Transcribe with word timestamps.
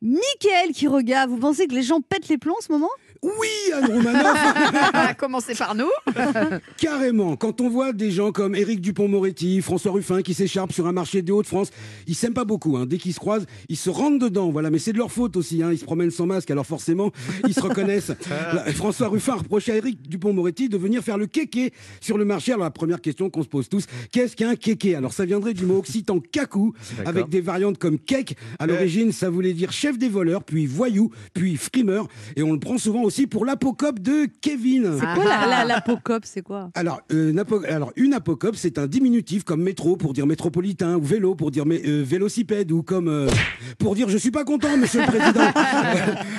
Michael 0.00 0.72
qui 0.72 0.86
regarde, 0.86 1.30
vous 1.30 1.38
pensez 1.38 1.66
que 1.66 1.74
les 1.74 1.82
gens 1.82 2.00
pètent 2.00 2.28
les 2.28 2.38
plombs 2.38 2.54
en 2.56 2.62
ce 2.62 2.70
moment? 2.70 2.90
Oui, 3.22 3.72
Anne 3.74 3.92
Romanoff 3.92 5.16
Commencez 5.18 5.54
par 5.54 5.74
nous. 5.74 5.90
Carrément, 6.76 7.36
quand 7.36 7.60
on 7.60 7.68
voit 7.68 7.92
des 7.92 8.10
gens 8.10 8.32
comme 8.32 8.54
Éric 8.54 8.80
Dupont-Moretti, 8.80 9.60
François 9.60 9.92
Ruffin 9.92 10.22
qui 10.22 10.34
s'écharpent 10.34 10.72
sur 10.72 10.86
un 10.86 10.92
marché 10.92 11.22
des 11.22 11.32
Hauts-de-France, 11.32 11.70
ils 12.06 12.14
s'aiment 12.14 12.34
pas 12.34 12.44
beaucoup. 12.44 12.76
Hein. 12.76 12.86
Dès 12.86 12.98
qu'ils 12.98 13.14
se 13.14 13.18
croisent, 13.18 13.46
ils 13.68 13.76
se 13.76 13.90
rentrent 13.90 14.18
dedans. 14.18 14.50
Voilà, 14.50 14.70
mais 14.70 14.78
c'est 14.78 14.92
de 14.92 14.98
leur 14.98 15.10
faute 15.10 15.36
aussi. 15.36 15.62
Hein. 15.62 15.72
Ils 15.72 15.78
se 15.78 15.84
promènent 15.84 16.10
sans 16.10 16.26
masque, 16.26 16.50
alors 16.50 16.66
forcément, 16.66 17.10
ils 17.46 17.54
se 17.54 17.60
reconnaissent. 17.60 18.12
Là, 18.30 18.64
François 18.72 19.08
Ruffin 19.08 19.32
a 19.32 19.36
reproché 19.36 19.72
à 19.72 19.76
Éric 19.76 20.08
Dupont-Moretti 20.08 20.68
de 20.68 20.78
venir 20.78 21.02
faire 21.02 21.18
le 21.18 21.26
kéké 21.26 21.72
sur 22.00 22.18
le 22.18 22.24
marché. 22.24 22.52
Alors 22.52 22.64
la 22.64 22.70
première 22.70 23.00
question 23.00 23.30
qu'on 23.30 23.42
se 23.42 23.48
pose 23.48 23.68
tous, 23.68 23.86
qu'est-ce 24.12 24.36
qu'un 24.36 24.54
kéké? 24.54 24.94
Alors 24.94 25.12
ça 25.12 25.24
viendrait 25.24 25.54
du 25.54 25.66
mot 25.66 25.78
occitan 25.78 26.20
kakou, 26.20 26.74
avec 27.04 27.28
des 27.28 27.40
variantes 27.40 27.78
comme 27.78 27.98
kek. 27.98 28.36
À 28.58 28.66
l'origine, 28.66 29.12
ça 29.12 29.28
voulait 29.30 29.52
dire 29.52 29.72
chef 29.72 29.98
des 29.98 30.08
voleurs, 30.08 30.44
puis 30.44 30.66
voyou, 30.66 31.10
puis 31.34 31.56
frimeur. 31.56 32.06
Et 32.36 32.42
on 32.42 32.52
le 32.52 32.60
prend 32.60 32.78
souvent 32.78 33.07
aussi 33.08 33.26
pour 33.26 33.46
l'apocope 33.46 34.00
de 34.00 34.28
Kevin. 34.42 34.92
C'est 35.00 35.14
quoi 35.14 35.24
la, 35.24 35.46
la, 35.46 35.64
l'apocope 35.64 36.24
C'est 36.26 36.42
quoi? 36.42 36.70
Alors, 36.74 37.00
euh, 37.10 37.30
une 37.30 37.38
apo- 37.40 37.64
alors, 37.66 37.90
une 37.96 38.12
apocope, 38.12 38.54
c'est 38.54 38.78
un 38.78 38.86
diminutif 38.86 39.44
comme 39.44 39.62
métro 39.62 39.96
pour 39.96 40.12
dire 40.12 40.26
métropolitain, 40.26 40.96
ou 40.96 41.02
vélo 41.02 41.34
pour 41.34 41.50
dire 41.50 41.64
mé- 41.64 41.80
euh, 41.86 42.02
vélocipède, 42.04 42.70
ou 42.70 42.82
comme 42.82 43.08
euh, 43.08 43.26
pour 43.78 43.94
dire 43.94 44.10
je 44.10 44.18
suis 44.18 44.30
pas 44.30 44.44
content, 44.44 44.76
monsieur 44.76 45.00
le 45.00 45.06
président. 45.06 45.50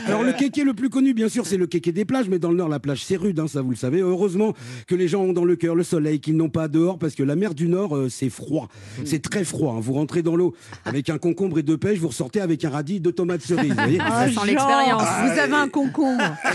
alors, 0.05 0.18
le 0.31 0.37
kéké 0.37 0.63
le 0.63 0.73
plus 0.73 0.89
connu, 0.89 1.13
bien 1.13 1.29
sûr, 1.29 1.45
c'est 1.45 1.57
le 1.57 1.67
kéké 1.67 1.91
des 1.91 2.05
plages, 2.05 2.29
mais 2.29 2.39
dans 2.39 2.49
le 2.51 2.57
Nord, 2.57 2.69
la 2.69 2.79
plage, 2.79 3.03
c'est 3.03 3.15
rude, 3.15 3.39
hein, 3.39 3.47
ça 3.47 3.61
vous 3.61 3.69
le 3.71 3.75
savez. 3.75 3.99
Heureusement 4.01 4.53
que 4.87 4.95
les 4.95 5.07
gens 5.07 5.21
ont 5.21 5.33
dans 5.33 5.45
le 5.45 5.55
cœur 5.55 5.75
le 5.75 5.83
soleil, 5.83 6.19
qu'ils 6.19 6.35
n'ont 6.37 6.49
pas 6.49 6.67
dehors, 6.67 6.97
parce 6.99 7.15
que 7.15 7.23
la 7.23 7.35
mer 7.35 7.53
du 7.53 7.67
Nord, 7.67 7.95
euh, 7.95 8.09
c'est 8.09 8.29
froid. 8.29 8.67
C'est 9.05 9.21
très 9.21 9.43
froid. 9.43 9.73
hein. 9.77 9.79
Vous 9.81 9.93
rentrez 9.93 10.21
dans 10.21 10.35
l'eau 10.35 10.53
avec 10.85 11.09
un 11.09 11.17
concombre 11.17 11.59
et 11.59 11.63
deux 11.63 11.77
pêches, 11.77 11.99
vous 11.99 12.07
ressortez 12.09 12.41
avec 12.41 12.63
un 12.65 12.69
radis 12.69 12.99
de 12.99 13.11
tomates 13.11 13.41
cerises. 13.41 13.69
vous 13.71 13.75
voyez 13.75 13.99
Ah, 14.01 14.25
l'expérience. 14.27 15.03
Vous 15.03 15.39
avez 15.39 15.53
un 15.55 15.67
concombre. 15.69 16.23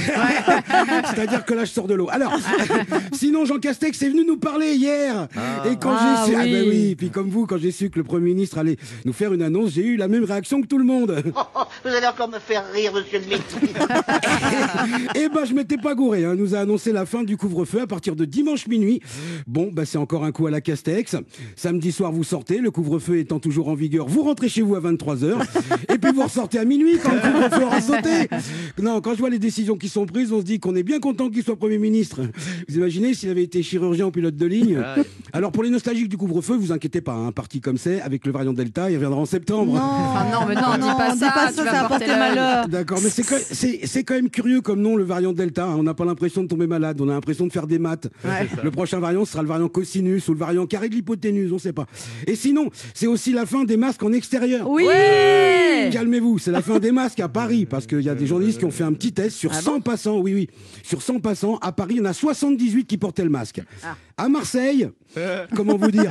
C'est-à-dire 1.14 1.44
que 1.44 1.54
là, 1.54 1.64
je 1.64 1.70
sors 1.70 1.86
de 1.86 1.94
l'eau. 1.94 2.08
Alors, 2.10 2.32
sinon, 3.12 3.44
Jean 3.44 3.58
Castex 3.58 4.00
est 4.02 4.08
venu 4.08 4.24
nous 4.26 4.36
parler 4.36 4.74
hier. 4.74 5.28
Et 5.70 5.76
quand 5.76 5.94
Ah 5.96 6.24
j'ai 6.26 6.32
su, 6.32 6.38
ah 6.38 6.42
oui. 6.44 6.52
ben 6.52 6.68
oui, 6.68 6.94
puis 6.96 7.10
comme 7.10 7.28
vous, 7.28 7.46
quand 7.46 7.58
j'ai 7.58 7.70
su 7.70 7.90
que 7.90 7.98
le 7.98 8.04
Premier 8.04 8.26
ministre 8.34 8.58
allait 8.58 8.76
nous 9.04 9.12
faire 9.12 9.32
une 9.32 9.42
annonce, 9.42 9.72
j'ai 9.72 9.84
eu 9.84 9.96
la 9.96 10.08
même 10.08 10.24
réaction 10.24 10.60
que 10.60 10.66
tout 10.66 10.78
le 10.78 10.84
monde. 10.84 11.22
Vous 11.84 11.90
allez 11.90 12.06
encore 12.06 12.28
me 12.28 12.38
faire 12.38 12.64
rire, 12.72 12.92
monsieur 12.94 13.18
le 13.18 13.24
ministre. 13.24 13.56
Eh 15.14 15.28
ben, 15.28 15.44
je 15.44 15.54
m'étais 15.54 15.76
pas 15.76 15.94
gouré. 15.94 16.24
Hein. 16.24 16.34
Nous 16.34 16.54
a 16.54 16.58
annoncé 16.58 16.92
la 16.92 17.06
fin 17.06 17.22
du 17.22 17.36
couvre-feu 17.36 17.80
à 17.80 17.86
partir 17.86 18.16
de 18.16 18.24
dimanche 18.24 18.66
minuit. 18.66 19.00
Bon, 19.46 19.70
bah, 19.72 19.84
c'est 19.84 19.98
encore 19.98 20.24
un 20.24 20.32
coup 20.32 20.46
à 20.46 20.50
la 20.50 20.60
Castex. 20.60 21.16
Samedi 21.56 21.92
soir, 21.92 22.12
vous 22.12 22.24
sortez. 22.24 22.58
Le 22.58 22.70
couvre-feu 22.70 23.18
étant 23.18 23.38
toujours 23.38 23.68
en 23.68 23.74
vigueur, 23.74 24.06
vous 24.06 24.22
rentrez 24.22 24.48
chez 24.48 24.62
vous 24.62 24.74
à 24.74 24.80
23h. 24.80 25.34
Et 25.92 25.98
puis, 25.98 26.12
vous 26.12 26.22
ressortez 26.22 26.58
à 26.58 26.64
minuit 26.64 26.98
quand 27.02 27.12
le 27.12 27.20
couvre-feu 27.20 27.64
aura 27.64 27.80
sauté. 27.80 28.28
Non, 28.80 29.00
quand 29.00 29.14
je 29.14 29.18
vois 29.18 29.30
les 29.30 29.38
décisions 29.38 29.76
qui 29.76 29.88
sont 29.88 30.06
prises, 30.06 30.32
on 30.32 30.40
se 30.40 30.44
dit 30.44 30.60
qu'on 30.60 30.74
est 30.76 30.82
bien 30.82 31.00
content 31.00 31.30
qu'il 31.30 31.42
soit 31.42 31.56
Premier 31.56 31.78
ministre. 31.78 32.22
Vous 32.68 32.76
imaginez 32.76 33.14
s'il 33.14 33.30
avait 33.30 33.42
été 33.42 33.62
chirurgien 33.62 34.06
ou 34.06 34.10
pilote 34.10 34.36
de 34.36 34.46
ligne 34.46 34.78
Alors, 35.32 35.52
pour 35.52 35.62
les 35.62 35.70
nostalgiques 35.70 36.08
du 36.08 36.16
couvre-feu, 36.16 36.56
vous 36.56 36.72
inquiétez 36.72 37.00
pas. 37.00 37.14
Un 37.14 37.32
parti 37.32 37.60
comme 37.60 37.78
c'est, 37.78 38.00
avec 38.00 38.26
le 38.26 38.32
variant 38.32 38.52
Delta, 38.52 38.90
il 38.90 38.96
reviendra 38.96 39.20
en 39.20 39.26
septembre. 39.26 39.78
Ah 39.80 40.26
non, 40.32 40.46
mais 40.46 40.54
non, 40.54 40.74
dis 40.74 40.96
pas 40.96 41.12
dis 41.12 41.18
ça, 41.18 41.30
pas 41.30 41.52
ça, 41.52 41.64
va 41.64 41.88
porter 41.88 42.06
malheur. 42.06 42.68
D'accord, 42.68 42.98
mais 43.02 43.10
c'est 43.10 43.22
quand, 43.22 43.38
c'est, 43.54 43.80
c'est 43.86 44.04
quand 44.04 44.14
même 44.14 44.28
curieux 44.30 44.60
comme 44.60 44.80
nom, 44.82 44.96
le 44.96 45.04
variant 45.04 45.32
Delta. 45.32 45.64
hein. 45.66 45.76
On 45.78 45.82
n'a 45.82 45.94
pas 45.94 46.04
l'impression 46.04 46.42
de 46.42 46.48
tomber 46.48 46.66
malade, 46.66 47.00
on 47.00 47.08
a 47.08 47.12
l'impression 47.12 47.46
de 47.46 47.52
faire 47.52 47.66
des 47.66 47.78
maths. 47.78 48.08
Le 48.62 48.70
prochain 48.70 48.98
variant 49.00 49.24
sera 49.24 49.42
le 49.42 49.48
variant 49.48 49.68
cosinus 49.68 50.28
ou 50.28 50.32
le 50.32 50.38
variant 50.38 50.66
carré 50.66 50.88
de 50.88 50.94
l'hypoténuse, 50.94 51.52
on 51.52 51.58
sait 51.58 51.72
pas. 51.72 51.86
Et 52.26 52.36
sinon, 52.36 52.70
c'est 52.92 53.06
aussi 53.06 53.32
la 53.32 53.46
fin 53.46 53.64
des 53.64 53.76
masques 53.76 54.02
en 54.02 54.12
extérieur. 54.12 54.68
Oui 54.68 54.84
Calmez-vous, 55.92 56.38
c'est 56.38 56.50
la 56.50 56.62
fin 56.62 56.78
des 56.78 56.92
masques 56.92 57.20
à 57.20 57.28
Paris, 57.28 57.66
parce 57.66 57.86
qu'il 57.86 58.00
y 58.00 58.08
a 58.08 58.14
des 58.14 58.26
journalistes 58.26 58.58
qui 58.58 58.64
ont 58.64 58.70
fait 58.70 58.84
un 58.84 58.92
petit 58.92 59.12
test 59.12 59.36
sur 59.36 59.54
100 59.54 59.80
passants, 59.80 60.18
oui, 60.18 60.34
oui, 60.34 60.48
sur 60.82 61.02
100 61.02 61.20
passants, 61.20 61.56
à 61.60 61.72
Paris, 61.72 61.94
il 61.94 61.98
y 61.98 62.00
en 62.00 62.04
a 62.06 62.12
78 62.12 62.84
qui 62.86 62.96
portaient 62.98 63.24
le 63.24 63.30
masque. 63.30 63.60
À 64.16 64.28
Marseille, 64.28 64.88
comment 65.56 65.76
vous 65.76 65.90
dire? 65.90 66.10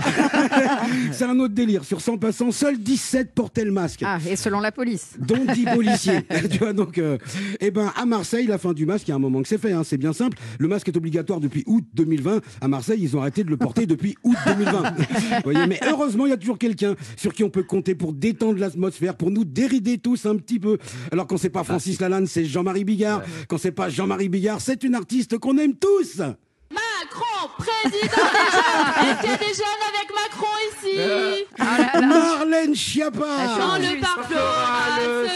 C'est 1.12 1.24
un 1.25 1.40
autre 1.40 1.54
délire, 1.54 1.84
sur 1.84 2.02
100 2.02 2.18
passants, 2.18 2.52
seuls 2.52 2.78
17 2.78 3.34
portaient 3.34 3.64
le 3.66 3.72
masque 3.72 4.02
Ah, 4.06 4.18
et 4.30 4.36
selon 4.36 4.60
la 4.60 4.72
police. 4.72 5.14
dont 5.20 5.44
10 5.46 5.66
policiers. 5.75 6.22
tu 6.52 6.58
vois, 6.60 6.74
donc, 6.74 6.98
euh, 6.98 7.18
eh 7.60 7.72
ben, 7.72 7.92
à 7.96 8.06
Marseille, 8.06 8.48
la 8.48 8.58
fin 8.58 8.74
du 8.74 8.86
masque, 8.86 9.08
il 9.08 9.12
y 9.12 9.14
a 9.14 9.16
un 9.16 9.20
moment 9.20 9.42
que 9.42 9.48
c'est 9.48 9.58
fait, 9.58 9.72
hein, 9.72 9.84
c'est 9.84 9.98
bien 9.98 10.14
simple. 10.14 10.38
Le 10.60 10.68
masque 10.68 10.88
est 10.88 10.98
obligatoire 10.98 11.40
depuis 11.40 11.64
août 11.66 11.84
2020. 11.94 12.42
À 12.62 12.68
Marseille, 12.68 13.00
ils 13.02 13.16
ont 13.16 13.22
arrêté 13.22 13.44
de 13.44 13.50
le 13.50 13.58
porter 13.58 13.86
depuis 13.86 14.16
août 14.24 14.38
2020. 14.46 14.82
Vous 14.82 14.98
voyez, 15.44 15.68
mais 15.68 15.80
heureusement, 15.88 16.26
il 16.26 16.30
y 16.30 16.34
a 16.34 16.38
toujours 16.38 16.58
quelqu'un 16.58 16.96
sur 17.18 17.34
qui 17.34 17.44
on 17.44 17.50
peut 17.50 17.64
compter 17.64 17.96
pour 17.96 18.14
détendre 18.14 18.60
l'atmosphère, 18.60 19.16
pour 19.16 19.32
nous 19.32 19.46
dérider 19.46 19.98
tous 19.98 20.26
un 20.26 20.36
petit 20.36 20.60
peu. 20.60 20.78
Alors, 21.12 21.28
quand 21.28 21.38
c'est 21.38 21.50
pas 21.50 21.64
Francis 21.64 22.00
Lalanne, 22.00 22.28
c'est 22.28 22.46
Jean-Marie 22.46 22.84
Bigard. 22.84 23.22
Quand 23.48 23.58
c'est 23.58 23.72
pas 23.72 23.90
Jean-Marie 23.90 24.30
Bigard, 24.30 24.62
c'est 24.62 24.84
une 24.84 24.96
artiste 24.96 25.38
qu'on 25.38 25.58
aime 25.58 25.76
tous. 25.76 26.22
Macron, 26.72 27.50
président 27.58 27.92
des 27.92 28.52
jeunes 28.52 29.10
Est-ce 29.10 29.22
qu'il 29.22 29.30
y 29.30 29.34
a 29.34 29.38
des 29.38 29.54
jeunes 29.54 29.84
avec 29.90 30.10
Macron 30.14 30.48
ici? 30.72 31.46
Ah 31.60 32.02
Marlène 32.02 32.76
Schiappa. 32.76 33.20
Quand 33.58 33.78
le 33.78 34.00
parc 34.02 34.26
floral 34.26 34.43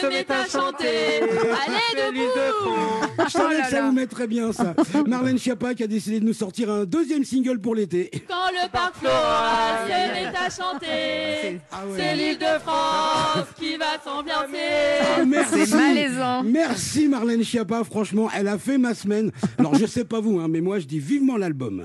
se 0.07 0.18
met 0.18 0.31
à 0.31 0.45
chanter 0.45 1.22
Allez 1.22 2.12
debout 2.12 3.23
Je 3.25 3.31
savais 3.31 3.62
que 3.62 3.68
ça 3.69 3.81
vous 3.84 3.91
mettrait 3.91 4.28
bien, 4.28 4.51
ça. 4.51 4.73
Marlène 5.07 5.38
Schiappa 5.38 5.73
qui 5.73 5.84
a 5.84 5.88
décidé 5.88 6.19
de 6.19 6.25
nous 6.25 6.34
sortir 6.34 6.69
un 6.72 6.85
deuxième 6.85 7.23
single 7.23 7.59
pour 7.59 7.75
l'été. 7.75 8.09
Quand 8.28 8.51
le 8.51 8.69
parc 8.69 8.95
floral 8.95 9.85
se 9.85 10.13
met 10.13 10.28
à 10.35 10.50
chanter 10.50 11.59
Ah 11.72 11.85
ouais. 11.88 11.97
C'est 11.97 12.16
l'île 12.16 12.38
de 12.38 12.59
France 12.63 13.47
qui 13.59 13.78
va 13.78 13.85
s'ambiancer 14.03 15.18
Ah, 15.18 15.25
merci. 15.25 15.66
C'est 15.66 15.75
malaisant. 15.75 16.44
Merci 16.44 17.07
Marlène 17.07 17.44
Schiappa, 17.44 17.84
franchement, 17.84 18.29
elle 18.35 18.47
a 18.47 18.57
fait 18.57 18.78
ma 18.78 18.94
semaine. 18.94 19.31
Alors 19.57 19.75
je 19.75 19.85
sais 19.85 20.06
pas 20.06 20.19
vous, 20.19 20.39
hein, 20.39 20.47
mais 20.50 20.62
moi 20.62 20.79
je 20.79 20.85
dis 20.85 21.00
vivement 21.00 21.38
l'album. 21.38 21.84